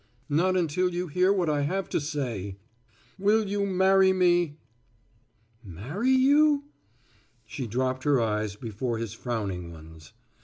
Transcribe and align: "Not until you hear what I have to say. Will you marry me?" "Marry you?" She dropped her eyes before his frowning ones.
"Not 0.29 0.57
until 0.57 0.89
you 0.91 1.09
hear 1.09 1.31
what 1.31 1.47
I 1.47 1.61
have 1.61 1.87
to 1.89 2.01
say. 2.01 2.57
Will 3.19 3.47
you 3.47 3.67
marry 3.67 4.11
me?" 4.13 4.57
"Marry 5.63 6.09
you?" 6.09 6.63
She 7.45 7.67
dropped 7.67 8.03
her 8.05 8.19
eyes 8.19 8.55
before 8.55 8.97
his 8.97 9.13
frowning 9.13 9.71
ones. 9.71 10.13